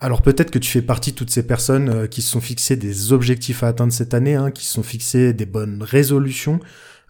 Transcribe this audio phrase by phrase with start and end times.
[0.00, 2.76] Alors peut-être que tu fais partie de toutes ces personnes euh, qui se sont fixées
[2.76, 6.60] des objectifs à atteindre cette année, hein, qui se sont fixées des bonnes résolutions,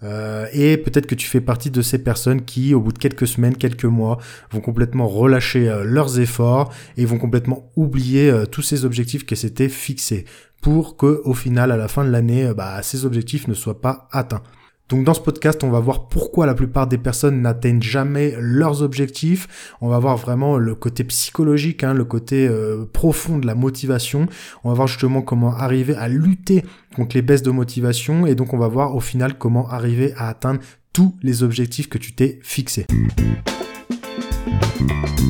[0.02, 3.26] euh, et peut-être que tu fais partie de ces personnes qui, au bout de quelques
[3.26, 4.18] semaines, quelques mois,
[4.52, 9.68] vont complètement relâcher euh, leurs efforts et vont complètement oublier tous ces objectifs qui s'étaient
[9.68, 10.24] fixés
[10.62, 14.08] pour que, au final, à la fin de l'année, bah, ces objectifs ne soient pas
[14.12, 14.42] atteints.
[14.88, 18.82] Donc dans ce podcast, on va voir pourquoi la plupart des personnes n'atteignent jamais leurs
[18.82, 19.74] objectifs.
[19.80, 22.50] On va voir vraiment le côté psychologique, hein, le côté
[22.92, 24.26] profond de la motivation.
[24.64, 26.64] On va voir justement comment arriver à lutter
[26.96, 30.28] contre les baisses de motivation et donc on va voir au final comment arriver à
[30.28, 30.60] atteindre
[30.92, 32.86] tous les objectifs que tu t'es fixés.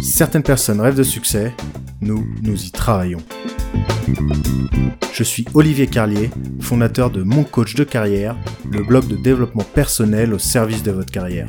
[0.02, 1.52] Certaines personnes rêvent de succès,
[2.00, 3.22] nous, nous y travaillons.
[5.12, 8.36] Je suis Olivier Carlier, fondateur de Mon Coach de carrière,
[8.70, 11.48] le blog de développement personnel au service de votre carrière.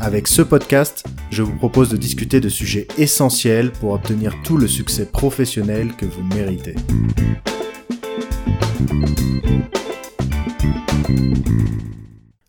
[0.00, 4.66] Avec ce podcast, je vous propose de discuter de sujets essentiels pour obtenir tout le
[4.66, 6.74] succès professionnel que vous méritez.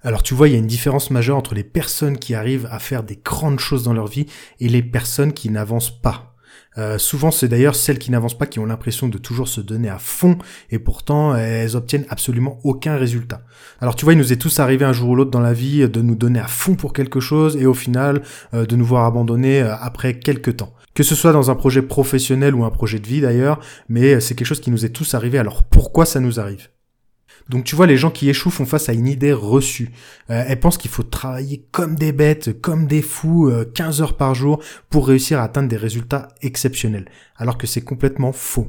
[0.01, 2.79] Alors tu vois, il y a une différence majeure entre les personnes qui arrivent à
[2.79, 4.25] faire des grandes choses dans leur vie
[4.59, 6.32] et les personnes qui n'avancent pas.
[6.77, 9.89] Euh, souvent, c'est d'ailleurs celles qui n'avancent pas qui ont l'impression de toujours se donner
[9.89, 10.38] à fond
[10.71, 13.41] et pourtant elles obtiennent absolument aucun résultat.
[13.79, 15.88] Alors tu vois, il nous est tous arrivé un jour ou l'autre dans la vie
[15.88, 18.21] de nous donner à fond pour quelque chose et au final
[18.53, 20.73] euh, de nous voir abandonner euh, après quelques temps.
[20.94, 24.35] Que ce soit dans un projet professionnel ou un projet de vie d'ailleurs, mais c'est
[24.35, 25.39] quelque chose qui nous est tous arrivé.
[25.39, 26.72] Alors pourquoi ça nous arrive?
[27.49, 29.91] Donc tu vois, les gens qui échouent font face à une idée reçue.
[30.30, 34.17] Euh, elles pensent qu'il faut travailler comme des bêtes, comme des fous, 15 euh, heures
[34.17, 37.05] par jour pour réussir à atteindre des résultats exceptionnels.
[37.35, 38.67] Alors que c'est complètement faux.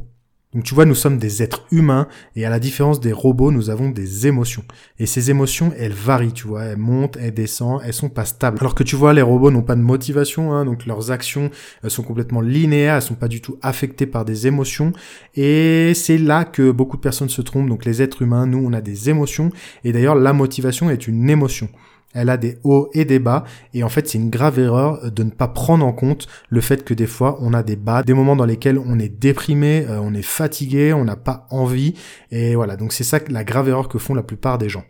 [0.55, 3.71] Donc tu vois, nous sommes des êtres humains et à la différence des robots, nous
[3.71, 4.65] avons des émotions.
[5.01, 8.59] Et ces émotions, elles varient, tu vois, elles montent, elles descendent, elles sont pas stables.
[8.61, 11.51] Alors que tu vois, les robots n'ont pas de motivation, hein, donc leurs actions
[11.83, 14.93] elles sont complètement linéaires, elles sont pas du tout affectées par des émotions.
[15.35, 17.69] Et c'est là que beaucoup de personnes se trompent.
[17.69, 19.51] Donc les êtres humains, nous, on a des émotions.
[19.83, 21.69] Et d'ailleurs, la motivation est une émotion
[22.15, 23.45] elle a des hauts et des bas,
[23.75, 26.85] et en fait c'est une grave erreur de ne pas prendre en compte le fait
[26.85, 30.01] que des fois on a des bas, des moments dans lesquels on est déprimé, euh,
[30.01, 31.95] on est fatigué, on n'a pas envie,
[32.31, 34.85] et voilà, donc c'est ça la grave erreur que font la plupart des gens.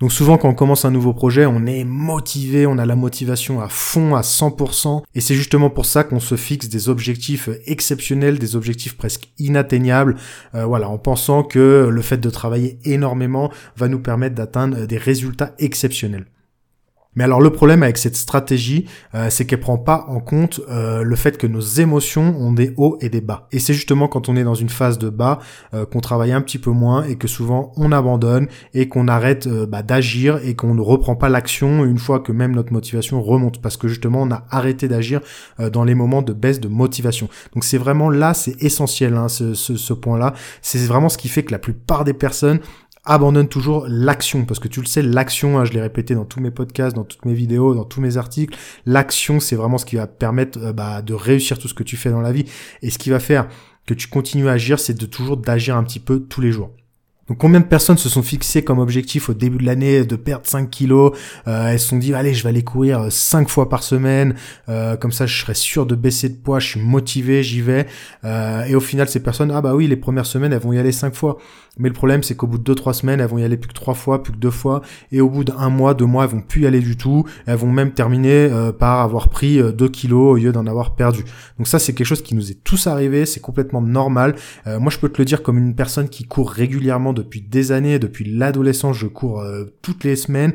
[0.00, 3.60] Donc souvent quand on commence un nouveau projet, on est motivé, on a la motivation
[3.60, 8.38] à fond, à 100%, et c'est justement pour ça qu'on se fixe des objectifs exceptionnels,
[8.38, 10.16] des objectifs presque inatteignables,
[10.54, 14.98] euh, voilà, en pensant que le fait de travailler énormément va nous permettre d'atteindre des
[14.98, 16.26] résultats exceptionnels.
[17.16, 21.02] Mais alors le problème avec cette stratégie, euh, c'est qu'elle prend pas en compte euh,
[21.02, 23.46] le fait que nos émotions ont des hauts et des bas.
[23.52, 25.38] Et c'est justement quand on est dans une phase de bas
[25.74, 29.48] euh, qu'on travaille un petit peu moins et que souvent on abandonne et qu'on arrête
[29.48, 33.60] bah, d'agir et qu'on ne reprend pas l'action une fois que même notre motivation remonte
[33.60, 35.20] parce que justement on a arrêté d'agir
[35.72, 37.28] dans les moments de baisse de motivation.
[37.54, 40.34] Donc c'est vraiment là, c'est essentiel hein, ce point-là.
[40.62, 42.60] C'est vraiment ce qui fait que la plupart des personnes
[43.04, 46.40] abandonne toujours l'action parce que tu le sais l'action hein, je l'ai répété dans tous
[46.40, 49.96] mes podcasts dans toutes mes vidéos dans tous mes articles l'action c'est vraiment ce qui
[49.96, 52.44] va permettre euh, bah, de réussir tout ce que tu fais dans la vie.
[52.82, 53.48] Et ce qui va faire
[53.86, 56.70] que tu continues à agir c'est de toujours d'agir un petit peu tous les jours
[57.28, 60.46] donc combien de personnes se sont fixées comme objectif au début de l'année de perdre
[60.46, 61.12] 5 kilos
[61.46, 64.34] euh, Elles se sont dit allez je vais aller courir 5 fois par semaine,
[64.68, 67.86] euh, comme ça je serai sûr de baisser de poids, je suis motivé, j'y vais.
[68.24, 70.78] Euh, et au final ces personnes ah bah oui les premières semaines elles vont y
[70.78, 71.38] aller 5 fois.
[71.78, 73.74] Mais le problème, c'est qu'au bout de 2-3 semaines, elles vont y aller plus que
[73.74, 74.82] 3 fois, plus que 2 fois.
[75.10, 77.24] Et au bout d'un mois, 2 mois, elles vont plus y aller du tout.
[77.46, 80.94] Elles vont même terminer euh, par avoir pris 2 euh, kilos au lieu d'en avoir
[80.94, 81.24] perdu.
[81.58, 83.26] Donc ça, c'est quelque chose qui nous est tous arrivé.
[83.26, 84.36] C'est complètement normal.
[84.66, 87.72] Euh, moi, je peux te le dire comme une personne qui court régulièrement depuis des
[87.72, 87.98] années.
[87.98, 89.44] Depuis l'adolescence, je cours
[89.82, 90.52] toutes les semaines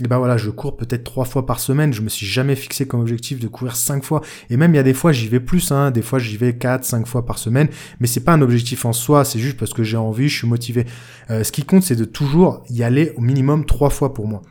[0.00, 1.92] et ben voilà, je cours peut-être trois fois par semaine.
[1.92, 4.20] Je me suis jamais fixé comme objectif de courir cinq fois.
[4.48, 5.90] Et même il y a des fois j'y vais plus, hein.
[5.90, 7.68] Des fois j'y vais quatre, cinq fois par semaine.
[7.98, 9.24] Mais c'est pas un objectif en soi.
[9.24, 10.86] C'est juste parce que j'ai envie, je suis motivé.
[11.30, 14.42] Euh, ce qui compte, c'est de toujours y aller au minimum trois fois pour moi.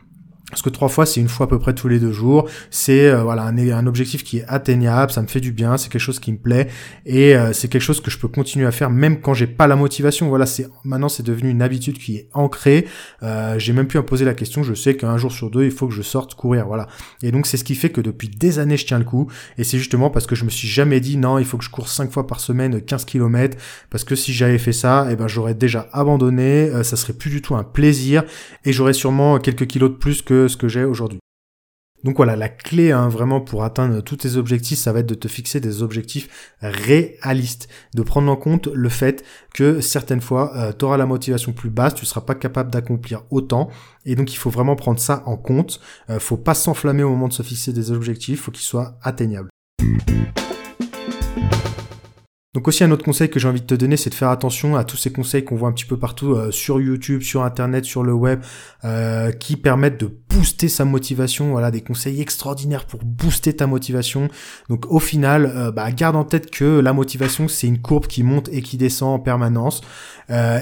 [0.50, 2.48] Parce que trois fois, c'est une fois à peu près tous les deux jours.
[2.70, 5.90] C'est euh, voilà un, un, objectif qui est atteignable, ça me fait du bien, c'est
[5.90, 6.68] quelque chose qui me plaît
[7.04, 9.66] et euh, c'est quelque chose que je peux continuer à faire même quand j'ai pas
[9.66, 10.26] la motivation.
[10.28, 12.86] Voilà, c'est maintenant c'est devenu une habitude qui est ancrée.
[13.22, 14.62] Euh, j'ai même pu imposer la question.
[14.62, 16.66] Je sais qu'un jour sur deux, il faut que je sorte courir.
[16.66, 16.86] Voilà.
[17.22, 19.30] Et donc c'est ce qui fait que depuis des années, je tiens le coup.
[19.58, 21.70] Et c'est justement parce que je me suis jamais dit non, il faut que je
[21.70, 23.58] cours cinq fois par semaine 15 km
[23.90, 26.70] parce que si j'avais fait ça, eh ben j'aurais déjà abandonné.
[26.84, 28.24] ça serait plus du tout un plaisir
[28.64, 31.18] et j'aurais sûrement quelques kilos de plus que ce que j'ai aujourd'hui.
[32.04, 35.14] Donc voilà, la clé hein, vraiment pour atteindre tous tes objectifs, ça va être de
[35.14, 40.72] te fixer des objectifs réalistes, de prendre en compte le fait que certaines fois, euh,
[40.72, 43.68] tu auras la motivation plus basse, tu seras pas capable d'accomplir autant,
[44.04, 45.80] et donc il faut vraiment prendre ça en compte.
[46.08, 49.50] Euh, faut pas s'enflammer au moment de se fixer des objectifs, faut qu'ils soient atteignables.
[52.58, 54.74] Donc aussi un autre conseil que j'ai envie de te donner, c'est de faire attention
[54.74, 57.84] à tous ces conseils qu'on voit un petit peu partout euh, sur YouTube, sur Internet,
[57.84, 58.40] sur le web,
[58.84, 61.52] euh, qui permettent de booster sa motivation.
[61.52, 64.28] Voilà, des conseils extraordinaires pour booster ta motivation.
[64.68, 68.24] Donc au final, euh, bah, garde en tête que la motivation, c'est une courbe qui
[68.24, 69.80] monte et qui descend en permanence.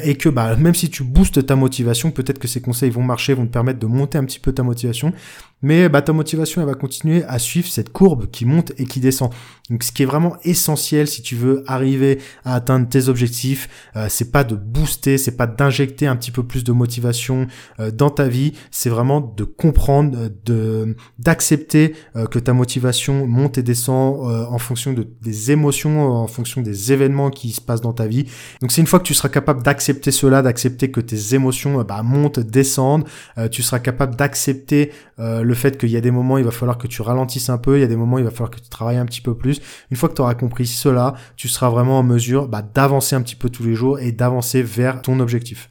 [0.04, 3.32] et que bah, même si tu boostes ta motivation, peut-être que ces conseils vont marcher,
[3.32, 5.14] vont te permettre de monter un petit peu ta motivation.
[5.62, 9.00] Mais bah, ta motivation, elle va continuer à suivre cette courbe qui monte et qui
[9.00, 9.30] descend.
[9.70, 14.06] Donc ce qui est vraiment essentiel si tu veux arriver à atteindre tes objectifs, euh,
[14.08, 17.48] c'est pas de booster, c'est pas d'injecter un petit peu plus de motivation
[17.80, 21.94] euh, dans ta vie, c'est vraiment de comprendre, euh, de d'accepter
[22.30, 24.20] que ta motivation monte et descend
[24.50, 28.26] en fonction de des émotions, en fonction des événements qui se passent dans ta vie.
[28.60, 32.02] Donc c'est une fois que tu seras capable d'accepter cela, d'accepter que tes émotions bah,
[32.02, 33.04] montent, descendent,
[33.50, 34.92] tu seras capable d'accepter
[35.46, 37.78] le fait qu'il y a des moments il va falloir que tu ralentisses un peu,
[37.78, 39.60] il y a des moments il va falloir que tu travailles un petit peu plus.
[39.90, 43.22] Une fois que tu auras compris cela, tu seras vraiment en mesure bah, d'avancer un
[43.22, 45.70] petit peu tous les jours et d'avancer vers ton objectif.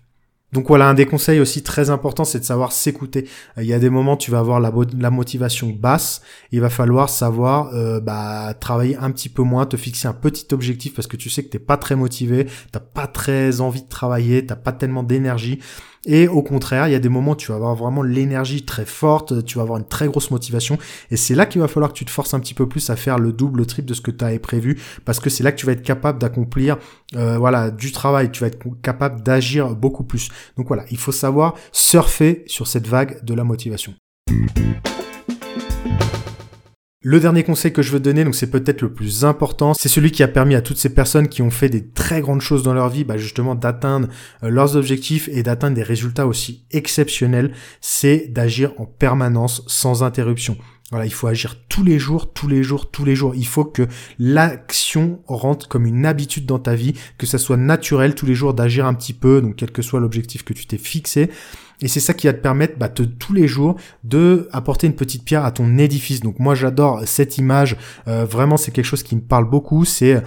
[0.56, 3.28] Donc voilà, un des conseils aussi très important, c'est de savoir s'écouter.
[3.58, 6.22] Il y a des moments, tu vas avoir la, la motivation basse,
[6.54, 10.48] il va falloir savoir euh, bah, travailler un petit peu moins, te fixer un petit
[10.54, 13.90] objectif parce que tu sais que t'es pas très motivé, t'as pas très envie de
[13.90, 15.60] travailler, t'as pas tellement d'énergie.
[16.06, 18.86] Et au contraire, il y a des moments où tu vas avoir vraiment l'énergie très
[18.86, 20.78] forte, tu vas avoir une très grosse motivation.
[21.12, 22.96] Et c'est là qu'il va falloir que tu te forces un petit peu plus à
[22.96, 24.80] faire le double, le triple de ce que tu avais prévu.
[25.04, 26.78] Parce que c'est là que tu vas être capable d'accomplir
[27.16, 28.32] euh, voilà, du travail.
[28.32, 30.30] Tu vas être capable d'agir beaucoup plus.
[30.58, 33.94] Donc voilà, il faut savoir surfer sur cette vague de la motivation.
[37.08, 40.12] Le dernier conseil que je veux donner, donc c'est peut-être le plus important, c'est celui
[40.12, 42.74] qui a permis à toutes ces personnes qui ont fait des très grandes choses dans
[42.74, 44.08] leur vie, bah justement d'atteindre
[44.42, 50.58] euh, leurs objectifs et d'atteindre des résultats aussi exceptionnels, c'est d'agir en permanence sans interruption.
[50.90, 53.36] Voilà, il faut agir tous les jours, tous les jours, tous les jours.
[53.36, 53.88] Il faut que
[54.18, 58.56] l'action rentre comme une habitude dans ta vie, que ça soit naturel tous les jours
[58.56, 61.30] d'agir un petit peu, donc quel que soit l'objectif que tu t'es fixé.
[61.82, 65.24] Et c'est ça qui va te permettre bah, tous les jours de apporter une petite
[65.24, 66.22] pierre à ton édifice.
[66.22, 67.78] Donc moi j'adore cette image.
[68.08, 69.86] Euh, vraiment c'est quelque chose qui me parle beaucoup.
[69.86, 70.24] C'est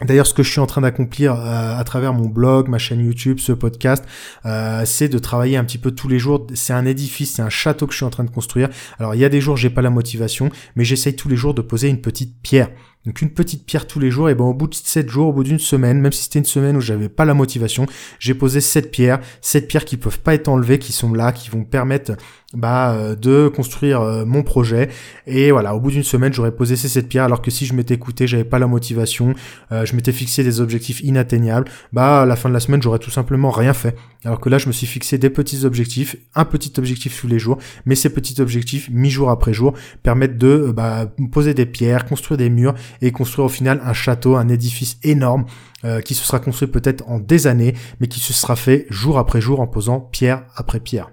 [0.00, 3.00] D'ailleurs, ce que je suis en train d'accomplir euh, à travers mon blog, ma chaîne
[3.00, 4.04] YouTube, ce podcast,
[4.46, 6.46] euh, c'est de travailler un petit peu tous les jours.
[6.54, 8.68] C'est un édifice, c'est un château que je suis en train de construire.
[9.00, 11.52] Alors, il y a des jours, j'ai pas la motivation, mais j'essaye tous les jours
[11.52, 12.70] de poser une petite pierre.
[13.06, 15.32] Donc une petite pierre tous les jours, et ben au bout de 7 jours, au
[15.32, 17.86] bout d'une semaine, même si c'était une semaine où j'avais pas la motivation,
[18.18, 21.48] j'ai posé 7 pierres, 7 pierres qui peuvent pas être enlevées, qui sont là, qui
[21.48, 22.12] vont permettre
[22.54, 24.88] bah, euh, de construire euh, mon projet.
[25.26, 27.74] Et voilà, au bout d'une semaine, j'aurais posé ces 7 pierres, alors que si je
[27.74, 29.34] m'étais écouté, j'avais pas la motivation,
[29.70, 32.98] euh, je m'étais fixé des objectifs inatteignables, bah à la fin de la semaine, j'aurais
[32.98, 33.96] tout simplement rien fait.
[34.24, 37.38] Alors que là, je me suis fixé des petits objectifs, un petit objectif tous les
[37.38, 42.38] jours, mais ces petits objectifs, mi-jour après jour, permettent de bah, poser des pierres, construire
[42.38, 45.44] des murs et construire au final un château, un édifice énorme
[45.84, 49.18] euh, qui se sera construit peut-être en des années, mais qui se sera fait jour
[49.18, 51.10] après jour en posant pierre après pierre.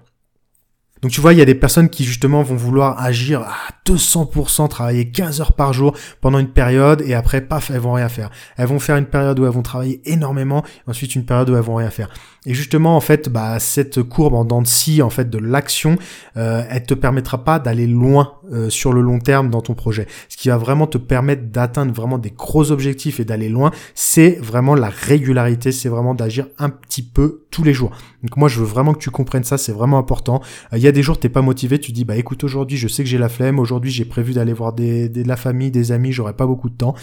[1.02, 3.54] Donc tu vois, il y a des personnes qui justement vont vouloir agir à
[3.86, 8.08] 200%, travailler 15 heures par jour pendant une période et après, paf, elles vont rien
[8.08, 8.30] faire.
[8.56, 11.54] Elles vont faire une période où elles vont travailler énormément, et ensuite une période où
[11.54, 12.08] elles vont rien faire.
[12.46, 15.98] Et justement, en fait, bah, cette courbe en dents de scie, en fait, de l'action,
[16.36, 20.06] euh, elle te permettra pas d'aller loin euh, sur le long terme dans ton projet.
[20.28, 24.38] Ce qui va vraiment te permettre d'atteindre vraiment des gros objectifs et d'aller loin, c'est
[24.40, 27.90] vraiment la régularité, c'est vraiment d'agir un petit peu tous les jours.
[28.22, 30.42] Donc moi, je veux vraiment que tu comprennes ça, c'est vraiment important.
[30.72, 32.88] Euh, il y a des jours, t'es pas motivé, tu dis, bah écoute, aujourd'hui, je
[32.88, 35.92] sais que j'ai la flemme, aujourd'hui, j'ai prévu d'aller voir des, de la famille, des
[35.92, 36.94] amis, j'aurai pas beaucoup de temps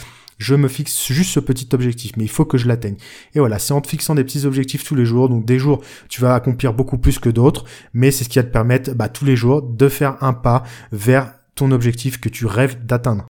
[0.43, 2.97] je me fixe juste ce petit objectif, mais il faut que je l'atteigne.
[3.33, 5.81] Et voilà, c'est en te fixant des petits objectifs tous les jours, donc des jours
[6.09, 9.07] tu vas accomplir beaucoup plus que d'autres, mais c'est ce qui va te permettre bah,
[9.07, 13.25] tous les jours de faire un pas vers ton objectif que tu rêves d'atteindre.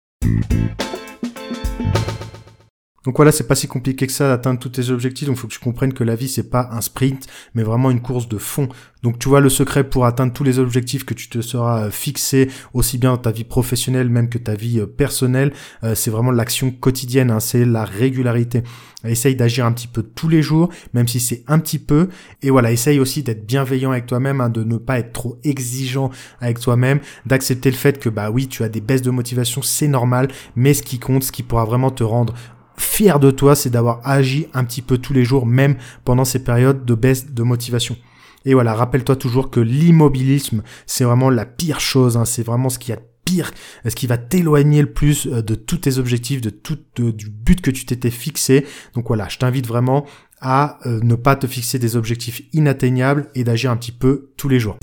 [3.09, 5.27] Donc voilà, c'est pas si compliqué que ça d'atteindre tous tes objectifs.
[5.27, 7.91] Donc il faut que tu comprennes que la vie c'est pas un sprint, mais vraiment
[7.91, 8.69] une course de fond.
[9.03, 11.91] Donc tu vois le secret pour atteindre tous les objectifs que tu te seras euh,
[11.91, 16.11] fixé, aussi bien dans ta vie professionnelle même que ta vie euh, personnelle, euh, c'est
[16.11, 18.62] vraiment l'action quotidienne, hein, c'est la régularité.
[19.05, 22.09] Essaye d'agir un petit peu tous les jours, même si c'est un petit peu.
[22.43, 26.11] Et voilà, essaye aussi d'être bienveillant avec toi-même, hein, de ne pas être trop exigeant
[26.43, 29.88] avec toi-même, d'accepter le fait que bah oui, tu as des baisses de motivation, c'est
[29.88, 32.35] normal, mais ce qui compte, ce qui pourra vraiment te rendre
[32.79, 36.43] fier de toi, c'est d'avoir agi un petit peu tous les jours, même pendant ces
[36.43, 37.97] périodes de baisse de motivation.
[38.45, 42.25] Et voilà, rappelle-toi toujours que l'immobilisme, c'est vraiment la pire chose, hein.
[42.25, 43.51] c'est vraiment ce qui a pire,
[43.87, 47.61] ce qui va t'éloigner le plus euh, de tous tes objectifs, de tout du but
[47.61, 48.65] que tu t'étais fixé.
[48.95, 50.07] Donc voilà, je t'invite vraiment
[50.41, 54.49] à euh, ne pas te fixer des objectifs inatteignables et d'agir un petit peu tous
[54.49, 54.79] les jours.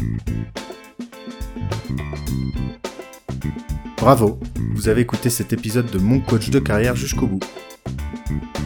[3.97, 4.39] Bravo,
[4.75, 7.39] vous avez écouté cet épisode de Mon coach de carrière jusqu'au bout.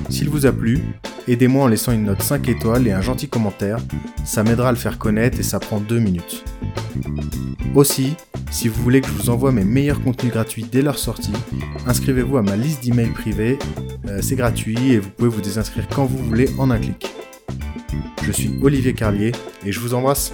[0.09, 0.81] S'il vous a plu,
[1.27, 3.77] aidez-moi en laissant une note 5 étoiles et un gentil commentaire,
[4.25, 6.43] ça m'aidera à le faire connaître et ça prend 2 minutes.
[7.75, 8.15] Aussi,
[8.51, 11.33] si vous voulez que je vous envoie mes meilleurs contenus gratuits dès leur sortie,
[11.85, 13.59] inscrivez-vous à ma liste d'emails privés,
[14.07, 17.07] euh, c'est gratuit et vous pouvez vous désinscrire quand vous voulez en un clic.
[18.23, 19.31] Je suis Olivier Carlier
[19.65, 20.31] et je vous embrasse.